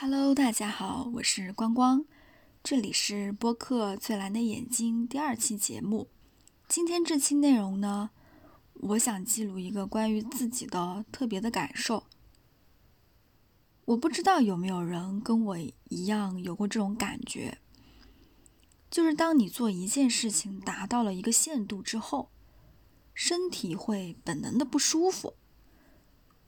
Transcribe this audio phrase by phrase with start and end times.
[0.00, 2.04] Hello，大家好，我是光光，
[2.62, 6.08] 这里是播客《最蓝的眼睛》第二期节目。
[6.68, 8.10] 今天这期内容呢，
[8.74, 12.04] 我想记录一个关于自己的特别的感受。
[13.86, 15.58] 我不知道有没有人跟我
[15.88, 17.58] 一样有过这种感觉，
[18.88, 22.30] 就是当你做一件事情达到了一个限度之后，
[23.12, 25.34] 身体会本能的不舒服，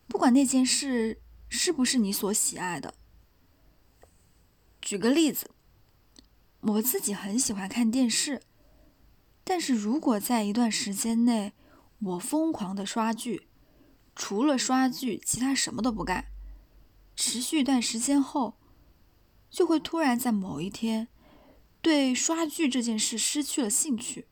[0.07, 2.95] 不管那件事是不是你所喜爱的。
[4.91, 5.53] 举个例子，
[6.63, 8.43] 我自己很喜欢看电视，
[9.45, 11.53] 但是如果在一段时间内
[12.01, 13.47] 我疯狂的刷剧，
[14.17, 16.25] 除了刷剧，其他什么都不干，
[17.15, 18.59] 持续一段时间后，
[19.49, 21.07] 就会突然在某一天
[21.81, 24.27] 对刷剧这件事失去了兴趣，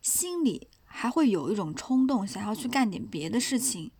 [0.00, 3.90] 心里还会有一种冲动，想要去干点别的事情，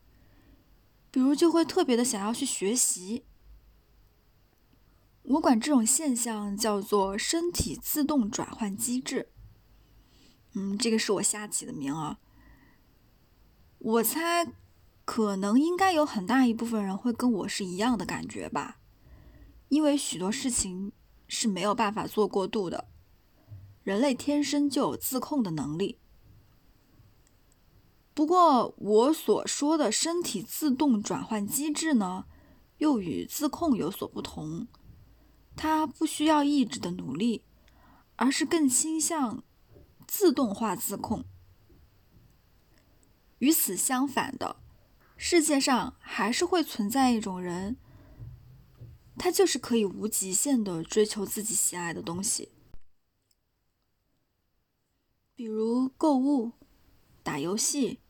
[1.10, 3.26] 比如就会特别的想要去学习。
[5.28, 9.30] 我管这种现象叫做身体自动转换机制。
[10.54, 12.18] 嗯，这个是我瞎起的名啊。
[13.78, 14.52] 我猜，
[15.04, 18.78] 可能应该有很大一部分人会跟我是一样的感觉吧，
[19.68, 20.92] 因为许多事情
[21.26, 22.86] 是没有办法做过度的，
[23.82, 25.98] 人类天生就有自控的能力。
[28.14, 32.26] 不过，我所说的身体自动转换机制呢，
[32.78, 34.68] 又与自控有所不同。
[35.56, 37.42] 它不需要意志的努力，
[38.16, 39.42] 而是更倾向
[40.06, 41.24] 自动化自控。
[43.38, 44.56] 与此相反的，
[45.16, 47.76] 世界上还是会存在一种人，
[49.18, 52.50] 他就是可以无极限的追求自己喜爱的东西，
[55.34, 56.52] 比如购物、
[57.22, 58.00] 打游戏、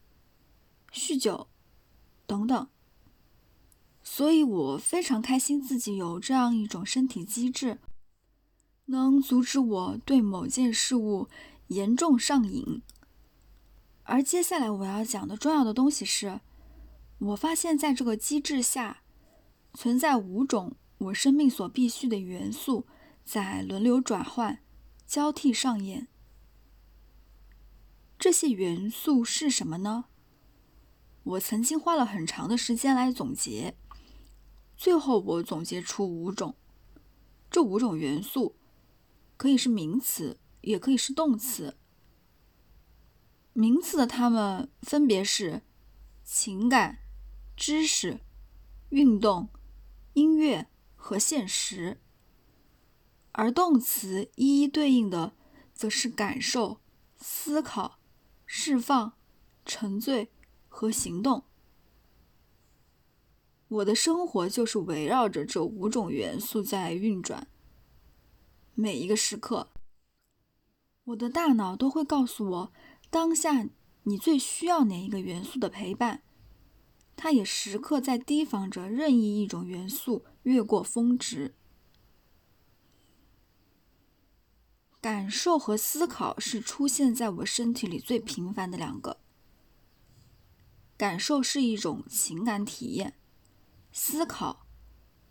[0.92, 1.48] 酗酒
[2.27, 2.69] 等等。
[4.08, 7.80] 所以我非常开心自己有这样一种身体机制，
[8.84, 11.28] 能阻止我对某件事物
[11.66, 12.82] 严重上瘾。
[14.04, 16.41] 而接下来我要讲的重要的东西是，
[17.19, 19.03] 我发现在这个机制下，
[19.75, 22.86] 存在五种我生命所必须的元素
[23.25, 24.60] 在轮流转换、
[25.04, 26.06] 交替上演。
[28.16, 30.04] 这些元素是什么呢？
[31.25, 33.75] 我曾经花了很长的时间来总结。
[34.76, 36.54] 最后，我总结出五种，
[37.50, 38.54] 这五种元素
[39.38, 41.76] 可以是名词，也可以是动词。
[43.54, 45.62] 名词的它们分别是
[46.22, 46.98] 情感、
[47.56, 48.20] 知识、
[48.91, 49.48] 运动、
[50.12, 51.98] 音乐和现实，
[53.32, 55.32] 而动词一一对应的
[55.72, 56.82] 则是感受、
[57.16, 57.98] 思考、
[58.44, 59.14] 释放、
[59.64, 60.31] 沉醉
[60.69, 61.45] 和行动。
[63.69, 67.49] 我的生活就是围绕着这五种元素在运转。
[68.75, 69.71] 每一个时刻，
[71.04, 72.72] 我的大脑都会告诉我，
[73.10, 73.69] 当下
[74.05, 76.22] 你最需要哪一个元素的陪伴。
[77.16, 81.55] 它也时刻在提防着任意一种元素越过峰值。
[85.00, 89.19] 感受和思考是出现在我身体里最频繁的两个。
[90.97, 93.15] 感受是一种情感体验。
[93.98, 94.66] 思考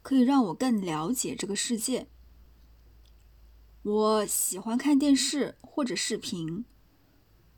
[0.01, 2.07] 可以让我更了解这个世界。
[3.83, 6.65] 我喜欢看电视或者视频，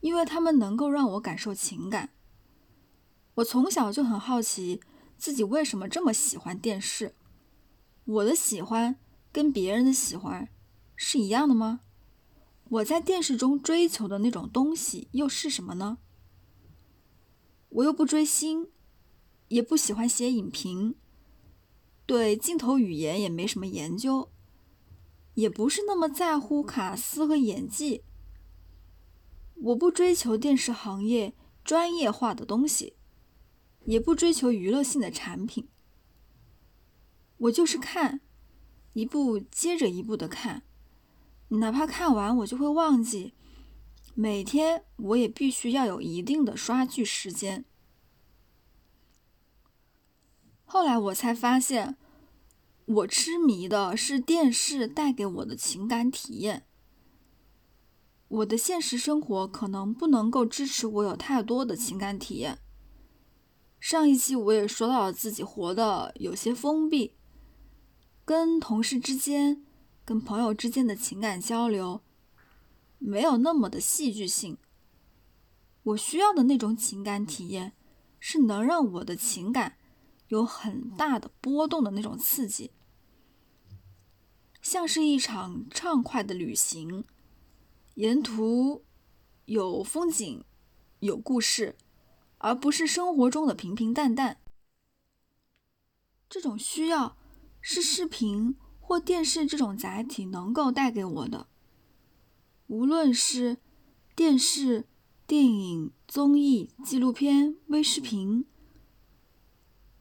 [0.01, 2.09] 因为他们能够让我感受情感。
[3.35, 4.81] 我从小就很好奇
[5.18, 7.16] 自己为什么这么喜欢电视。
[8.03, 8.97] 我的喜欢
[9.31, 10.50] 跟别人的喜欢
[10.97, 11.79] 是一样的吗？
[12.66, 16.00] 我在电视中追求的那种东西又是什么呢？
[17.69, 18.68] 我又不追星。
[19.50, 20.96] 也不喜欢写影评，
[22.06, 24.30] 对镜头语言也没什么研究，
[25.35, 28.03] 也不是那么在乎卡斯和演技。
[29.56, 32.94] 我不追求电视行业专业化的东西，
[33.86, 35.68] 也不追求娱乐性的产品。
[37.38, 38.22] 我就是看，
[38.94, 40.63] 一部接着一部的看，
[41.50, 43.33] 哪怕看完我就会忘记。
[44.13, 47.66] 每天我也必须要有一定的刷剧时间。
[50.69, 51.96] 后来我才发现，
[52.86, 56.68] 我痴迷的是电视带给我的情感体验。
[58.28, 62.60] 我的现实生活可能不能够支持我有太多的情感体验。
[63.80, 67.16] 上一期我也说到了自己活的有些封闭，
[68.25, 69.63] 跟同事之间、
[70.04, 72.02] 跟朋友之间的情感交流
[72.98, 74.58] 没有那么的戏剧性。
[75.84, 77.72] 我需要的那种情感体验，
[78.20, 79.78] 是能让我的情感。
[80.27, 82.71] 有很大的波动的那种刺激，
[84.62, 87.06] 像是一场畅快的旅行，
[87.95, 88.83] 沿途
[89.45, 90.44] 有风景，
[91.00, 91.77] 有故事，
[92.39, 94.41] 而不是生活中的平平淡淡。
[96.29, 97.18] 这种需要
[97.62, 101.47] 是视频或电视这种载体能够带给我的，
[102.68, 103.59] 无论是
[104.13, 104.89] 电视、
[105.25, 108.45] 电影、综艺、纪录片、微视频。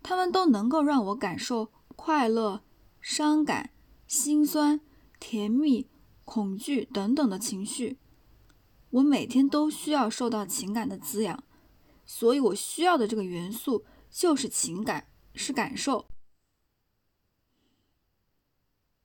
[0.08, 2.62] 他们都能够让我感受快乐、
[3.00, 3.70] 伤感、
[4.06, 4.80] 心酸、
[5.18, 5.88] 甜蜜、
[6.24, 7.98] 恐惧等等的情绪。
[8.90, 11.42] 我每天都需要受到情感的滋养，
[12.04, 16.06] 所以我需要的这个元素就是情感，是感受。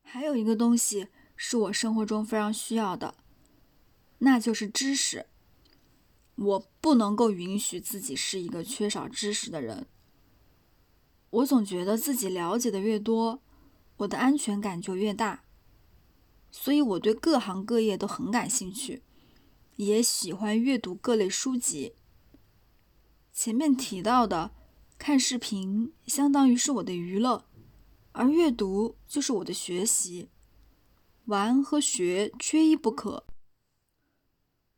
[0.04, 3.16] 还有一个东西是我生活中非常需要的，
[4.20, 5.26] 那就是知识。
[6.36, 9.88] 我不能够允许自己是一个缺少知识的人。
[11.32, 13.42] 我总觉得自己了解的越多，
[13.98, 15.44] 我的安全感就越大，
[16.52, 19.02] 所以我对各行各业都很感兴趣，
[19.78, 21.96] 也喜欢阅读各类书籍。
[23.32, 24.52] 前面提到的，
[24.98, 27.46] 看视频相当于是我的娱乐，
[28.12, 30.30] 而阅读就是我的学习，
[31.26, 33.26] 玩和学缺一不可。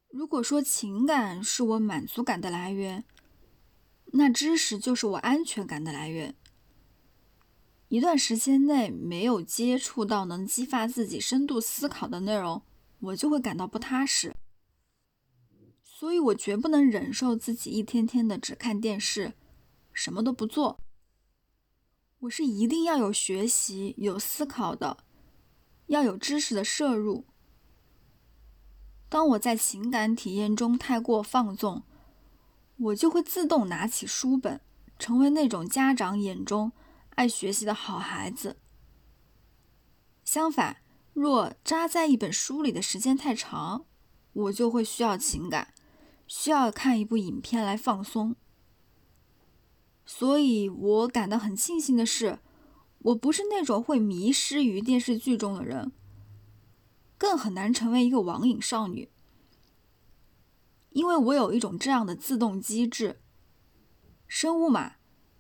[0.10, 3.04] 如果说情感是我满足感的来源，
[4.12, 6.36] 那知识就是我安全感的来源。
[7.94, 12.64] 一段时间内没有接触到能激发自己深度思考的内容，
[13.00, 14.36] 我就会感到不踏实。
[15.84, 19.34] 所以我绝不能忍受自己一天天的只看电视，
[19.92, 20.80] 什么都不做。
[22.22, 24.98] 我是一定要有学习、有思考的，
[25.86, 27.26] 要有知识的摄入。
[29.08, 31.84] 当我在情感体验中太过放纵，
[32.78, 34.60] 我就会自动拿起书本，
[34.98, 36.72] 成为那种家长眼中。
[37.16, 38.58] 爱学习的好孩子。
[40.24, 40.78] 相反，
[41.14, 43.86] 若扎在一本书里的时间太长，
[44.34, 45.74] 我就会需要情感，
[46.28, 48.36] 需要看一部影片来放松。
[50.06, 52.40] 所以我感到很庆幸的是，
[53.00, 55.92] 我不是那种会迷失于电视剧中的人，
[57.18, 59.10] 更很难成为一个网瘾少女，
[60.90, 63.22] 因为我有一种这样的自动机制。
[64.28, 64.96] 生物嘛。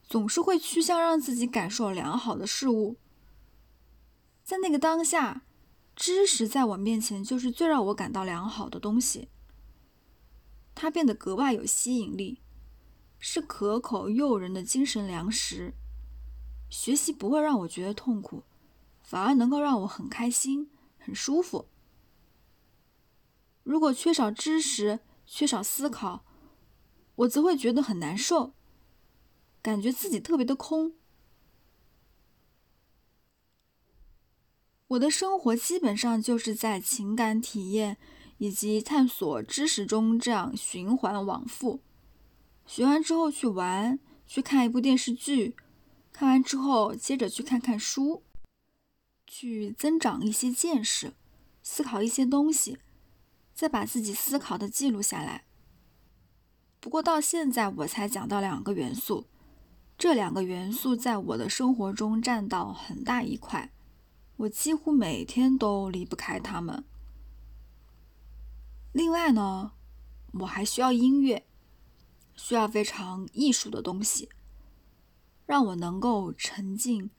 [0.07, 2.97] 总是会趋向让自己感受良好的事物，
[4.43, 5.43] 在那个当下，
[5.95, 9.29] 知识在我面前就是最让我感到良好的东西。
[10.75, 12.41] 它变得格外有吸引力，
[13.17, 15.73] 是可口诱人的精神粮食。
[16.69, 18.43] 学习不会让我觉得痛苦，
[19.01, 21.67] 反而能够让我很开心、很舒服。
[23.63, 26.25] 如果缺少知识、缺少思考，
[27.15, 28.53] 我则会觉得很难受。
[29.63, 30.93] 感觉自己特别的空。
[34.87, 37.97] 我的生活基本上就是在情感体验
[38.37, 41.79] 以及探索知识中这样循环往复。
[42.67, 45.55] 学完之后去玩，去看一部电视剧，
[46.11, 48.21] 看完之后接着去看看书，
[49.25, 51.13] 去增长一些见识，
[51.63, 52.77] 思考一些东西，
[53.55, 55.45] 再把自己思考的记录下来。
[56.79, 59.25] 不过到现在我才讲到两个元素。
[59.95, 63.71] 这两个元素在我的生活中占到很大一块，
[64.35, 66.83] 我几乎每天都离不开它们。
[68.91, 69.71] 另外呢，
[70.33, 71.45] 我还需要音乐，
[72.35, 74.27] 需要非常艺术的东西，
[75.45, 77.09] 让我能够沉浸、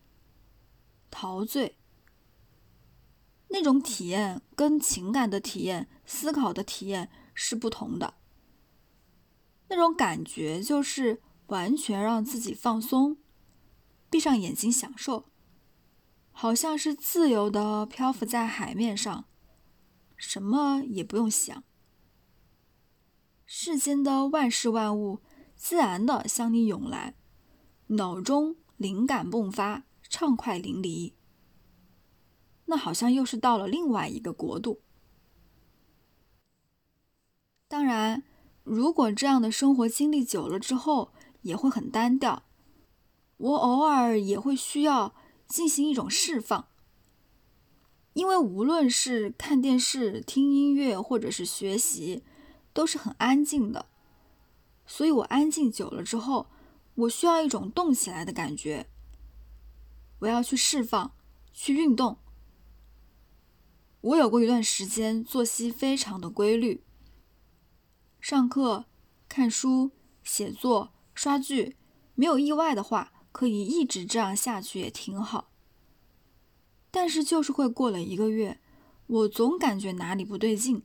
[1.10, 1.78] 陶醉。
[3.48, 8.14] 那种体验跟情感的体验、思考的体验是不同的。
[9.68, 11.22] 那种感觉就是。
[11.46, 13.18] 完全让自己放松，
[14.08, 15.26] 闭上眼睛享受，
[16.32, 19.26] 好像是自由的漂浮在海面上，
[20.16, 21.62] 什么也不用想，
[23.44, 25.20] 世间的万事万物
[25.54, 27.14] 自然的向你涌来，
[27.88, 31.12] 脑中灵感迸发，畅快淋漓。
[32.66, 34.80] 那好像又是到了另外一个国度。
[37.68, 38.22] 当然，
[38.62, 41.12] 如果这样的生活经历久了之后，
[41.44, 42.42] 也会很单调，
[43.36, 45.14] 我偶尔也会需要
[45.46, 46.68] 进行一种释放，
[48.14, 52.22] 因为无论是看电视、听音乐，或者是学习，
[52.72, 53.86] 都是很安静的。
[54.86, 56.46] 所以我安静久了之后，
[56.94, 58.86] 我需要一种动起来的感觉。
[60.20, 61.12] 我要去释放，
[61.52, 62.16] 去运动。
[64.00, 66.82] 我有过一段时间作息非常的规律，
[68.18, 68.86] 上课、
[69.28, 69.90] 看书、
[70.22, 70.93] 写作。
[71.14, 71.76] 刷剧，
[72.14, 75.50] 没有意外的话，可以一直这样下去也挺好。
[76.90, 78.61] 但是就是会过了一个月，
[79.06, 80.83] 我总感觉哪里不对劲。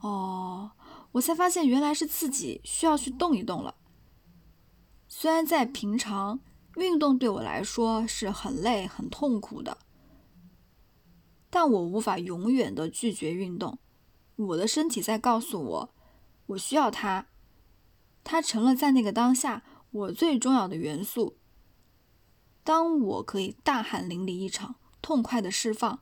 [0.00, 0.72] 哦，
[1.12, 3.76] 我才发现原来是自己需要去动一动了。
[5.06, 6.40] 虽然在平常
[6.76, 9.78] 运动对我来说是很累、很痛苦的，
[11.48, 13.78] 但我无法永远的拒绝运动。
[14.36, 15.94] 我的身体在告诉我，
[16.46, 17.28] 我需要它，
[18.24, 21.38] 它成了在那个当下我最重要的元素。
[22.64, 26.00] 当我可以大汗淋漓一场，痛快的释放，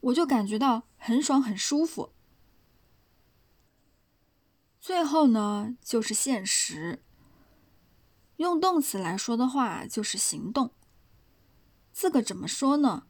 [0.00, 2.12] 我就感觉到很爽、很舒服。
[4.80, 7.02] 最后呢，就是现实。
[8.36, 10.72] 用动词来说的话，就是行动。
[11.92, 13.06] 这个怎么说呢？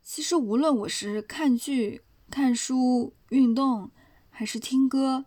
[0.00, 2.04] 其实无论我是看剧。
[2.28, 3.92] 看书、运动
[4.30, 5.26] 还是听歌，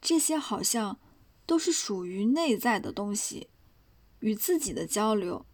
[0.00, 0.98] 这些好像
[1.46, 3.48] 都是属于内在的东西，
[4.20, 5.44] 与自己的交流。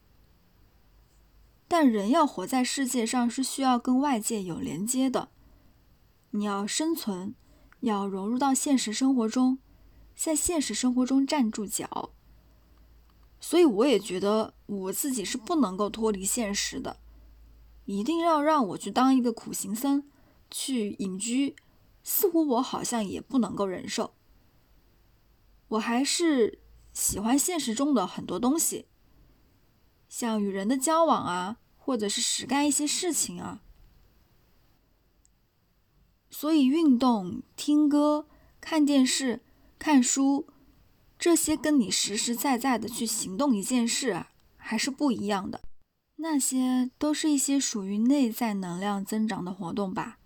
[1.68, 5.30] 但人要活在世界上，是需要跟外界有连接的。
[6.30, 7.34] 你要生存，
[7.80, 9.58] 要融入到现实生活中，
[10.14, 12.10] 在现实生活中站住脚。
[13.40, 16.98] 所以，我也觉得我自己是不能够脱离现实的。
[17.84, 20.04] 一定要让我去当一个苦行僧，
[20.50, 21.54] 去隐居，
[22.02, 24.15] 似乎我好像也不能够忍受。
[25.68, 26.60] 我还是
[26.92, 28.86] 喜欢现实中的很多东西，
[30.08, 33.62] 像与人的交往啊，或者是实干一些事情啊。
[36.30, 38.28] 所以，运动、听歌、
[38.60, 39.42] 看电视、
[39.78, 40.48] 看书，
[41.18, 45.62] 这些跟你实实在在的去行动一件事啊，还是不一样的。
[46.16, 50.18] 那些都是一些属于内在能量增长的活动吧，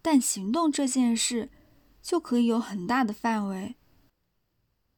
[0.00, 1.50] 但行动这件事
[2.02, 3.76] 就可以有很大的范围，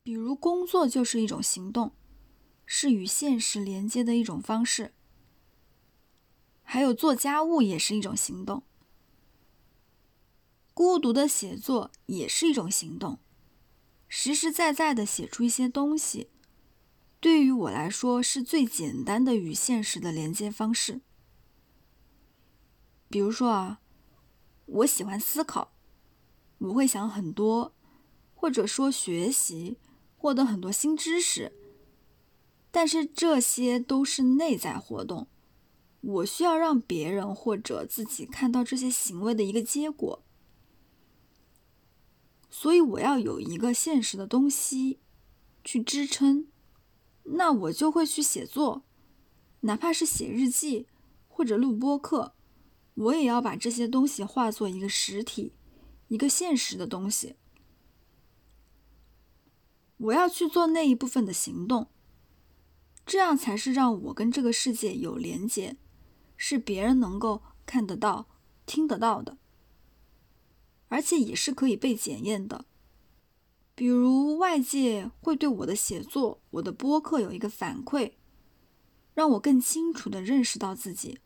[0.09, 1.93] 比如工作就是一种行动，
[2.65, 4.95] 是与现实连接的一种方式，
[6.63, 8.63] 还有做家务也是一种行动，
[10.73, 13.19] 孤独的写作也是一种行动，
[14.09, 16.31] 实实在在的写出一些东西。
[17.21, 21.03] 对于我来说，是最简单的与现实的连接方式。
[23.11, 23.83] 比如说啊，
[24.65, 25.75] 我喜欢思考，
[26.57, 27.75] 我会想很多，
[28.35, 29.77] 或者说学习，
[30.19, 31.55] 获得很多新知识。
[32.71, 35.27] 但是这些都是内在活动，
[36.03, 40.23] 我需要让别人或者自己看到这些行为的一个结果，
[42.51, 44.99] 所以我要有一个现实的东西
[45.65, 46.49] 去支撑。
[47.31, 48.85] 那我就会去写作，
[49.61, 50.87] 哪怕是写日记
[51.27, 52.35] 或者录播课，
[52.95, 55.55] 我也要把这些东西化作一个实体，
[56.09, 57.37] 一个现实的东西。
[60.09, 61.89] 我要去做那一部分的行动，
[63.05, 65.77] 这样才是让我跟这个世界有连接，
[66.37, 68.27] 是别人能够看得到、
[68.65, 69.39] 听得到的，
[70.89, 72.65] 而且也是可以被检验的。
[73.75, 78.13] 比如外界会对我的写作、我的播客有一个反馈，
[79.15, 81.21] 让我更清楚的认识到自己。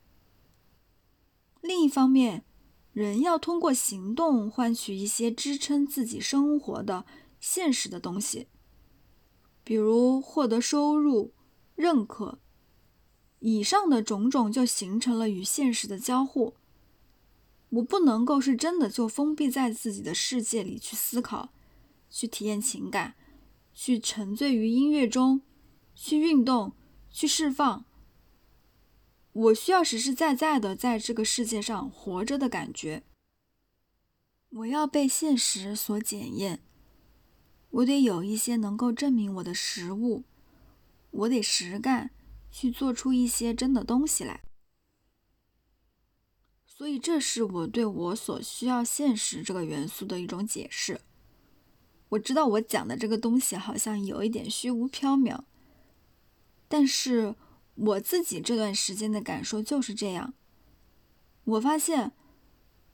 [1.60, 2.44] 另一方面，
[2.92, 7.06] 人要通过行动换取一些支撑自己生活的
[7.38, 8.48] 现实的东西，
[9.64, 11.32] 比如获得收入、
[11.74, 12.38] 认可。
[13.40, 16.54] 以上的种种就形成了与现实的交互。
[17.70, 21.52] 我不能够是真的就封闭在自己的世界里去思考。
[22.14, 23.14] 去体验情感，
[23.72, 25.40] 去沉醉于音乐中，
[25.94, 26.74] 去运动，
[27.10, 27.86] 去释放。
[29.32, 33.02] 我需要实实在在的在这个世界上活着的感觉。
[34.50, 36.62] 我要被现实所检验，
[37.72, 40.24] 我得有一些能够证明我的实物，
[41.10, 42.10] 我得实干，
[42.50, 44.42] 去做出一些真的东西来。
[46.66, 51.00] 所以，这是我对我所需要现实这个元素的一种解释。
[52.10, 55.44] 我知道我讲的这个东西好像有一点虚无缥缈，
[56.68, 57.36] 但是
[57.74, 60.34] 我自己这段时间的感受就是这样。
[61.44, 62.12] 我发现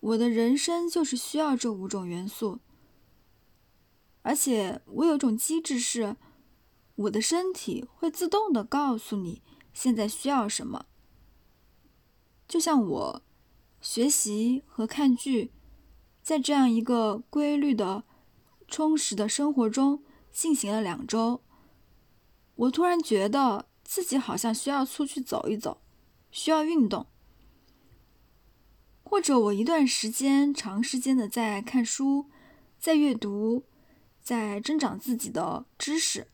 [0.00, 2.60] 我的人生就是需要这五种元素，
[4.22, 6.16] 而且我有一种机制是，
[6.96, 10.86] 我的身体会自动的告诉你现在需要什么。
[12.46, 13.22] 就像我
[13.80, 15.52] 学习和看剧，
[16.22, 18.04] 在这样一个规律的。
[18.70, 21.40] 充实的生活中进行了两周，
[22.54, 25.80] 我突然觉得自己好像需要出去走一走，
[26.30, 27.06] 需要运动，
[29.02, 32.26] 或者我一段时间长时间的在看书，
[32.78, 33.64] 在阅读，
[34.28, 36.28] 在增长自己的知识，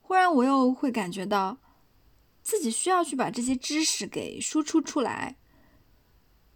[0.00, 1.58] 忽然我又会感觉到
[2.42, 5.36] 自己需要去把这些知识给输出出来，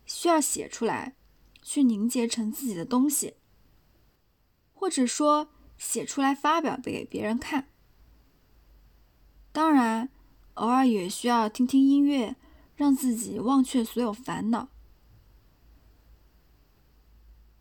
[0.07, 1.17] 需要写出来，
[1.61, 3.35] 去凝结成自己的东西，
[4.73, 7.69] 或者说写出来发表给别人看。
[9.53, 10.09] 当然，
[10.55, 12.37] 偶尔也需要听听音乐，
[12.75, 14.71] 让自己忘却所有烦恼。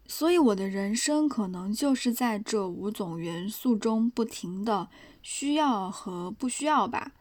[0.10, 4.90] 所以，我的人生可能就是在这五种元素中不停的
[5.22, 7.12] 需要和不需要吧。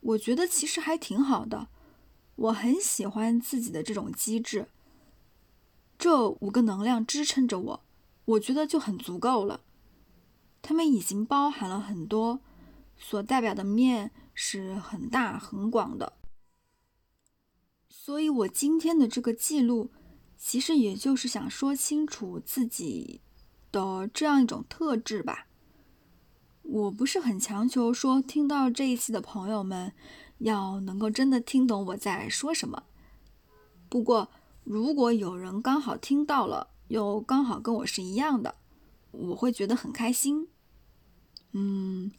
[0.00, 1.68] 我觉得其实还挺好的，
[2.34, 4.66] 我很喜欢自己的这种机制。
[5.96, 7.84] 这五个能量支撑着我，
[8.24, 9.60] 我觉得就很足够了。
[10.60, 12.40] 它们已经包含了很多，
[12.98, 16.14] 所代表的面是很大很广的。
[17.88, 19.92] 所以我今天的这个记录。
[20.42, 23.20] 其实也就是想说清楚自己
[23.70, 25.46] 的这样一种特质吧。
[26.62, 29.92] 我不是很强求说听到这一期的朋友们
[30.38, 32.84] 要能够真的听懂我在说什么。
[33.90, 34.30] 不过
[34.64, 38.54] 如果有人刚好听到了，又刚好跟我是一样的，
[39.10, 40.48] 我会觉得很开心。
[41.52, 42.10] 嗯，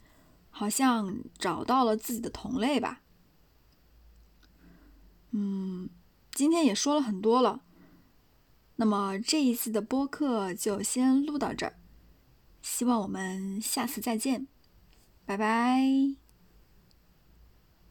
[0.48, 3.00] 好像找到了自己的同类吧。
[5.32, 5.90] 嗯，
[6.32, 7.62] 今天也说了很多了。
[8.76, 11.74] 那么这一次的播客就先录到这儿，
[12.62, 14.46] 希望我们下次再见，
[15.24, 16.21] 拜拜。